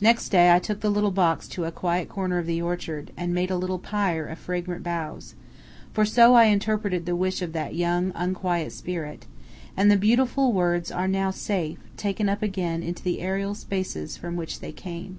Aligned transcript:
Next 0.00 0.28
day 0.28 0.52
I 0.54 0.60
took 0.60 0.78
the 0.78 0.92
little 0.92 1.10
box 1.10 1.48
to 1.48 1.64
a 1.64 1.72
quiet 1.72 2.08
corner 2.08 2.38
of 2.38 2.46
the 2.46 2.62
orchard, 2.62 3.10
and 3.16 3.34
made 3.34 3.50
a 3.50 3.56
little 3.56 3.80
pyre 3.80 4.24
of 4.24 4.38
fragrant 4.38 4.84
boughs 4.84 5.34
for 5.92 6.04
so 6.04 6.34
I 6.34 6.44
interpreted 6.44 7.04
the 7.04 7.16
wish 7.16 7.42
of 7.42 7.52
that 7.52 7.74
young, 7.74 8.12
unquiet 8.14 8.70
spirit 8.70 9.26
and 9.76 9.90
the 9.90 9.96
beautiful 9.96 10.52
words 10.52 10.92
are 10.92 11.08
now 11.08 11.32
safe, 11.32 11.80
taken 11.96 12.28
up 12.28 12.44
again 12.44 12.84
into 12.84 13.02
the 13.02 13.20
aerial 13.20 13.56
spaces 13.56 14.16
from 14.16 14.36
which 14.36 14.60
they 14.60 14.70
came. 14.70 15.18